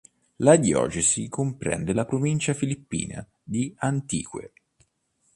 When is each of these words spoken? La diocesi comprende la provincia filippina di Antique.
La 0.37 0.55
diocesi 0.57 1.27
comprende 1.29 1.93
la 1.93 2.05
provincia 2.05 2.55
filippina 2.55 3.23
di 3.43 3.71
Antique. 3.77 4.53